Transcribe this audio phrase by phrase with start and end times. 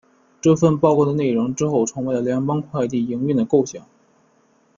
[0.41, 3.85] 这份报告的内容之后成为了联邦快递营运的构想。